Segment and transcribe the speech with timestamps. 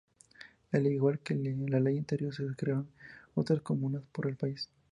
[0.73, 2.89] Y, al igual que la ley anterior, se crearon
[3.35, 4.67] otras comunas por el país.